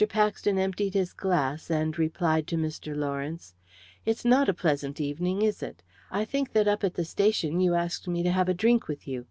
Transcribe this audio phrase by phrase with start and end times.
[0.09, 2.95] Paxton emptied his glass, and replied to Mr.
[2.97, 3.53] Lawrence
[4.03, 5.83] "It's not a pleasant evening, is it?
[6.09, 9.07] I think that up at the station you asked me to have a drink with
[9.07, 9.19] you.